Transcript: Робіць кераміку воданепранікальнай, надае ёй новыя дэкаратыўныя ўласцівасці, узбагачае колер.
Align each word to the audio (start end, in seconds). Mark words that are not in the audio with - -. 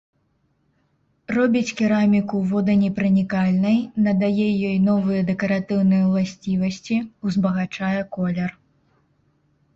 Робіць 1.35 1.75
кераміку 1.81 2.39
воданепранікальнай, 2.51 3.77
надае 4.07 4.47
ёй 4.69 4.75
новыя 4.89 5.21
дэкаратыўныя 5.29 6.03
ўласцівасці, 6.09 6.95
узбагачае 7.31 7.95
колер. 8.19 8.49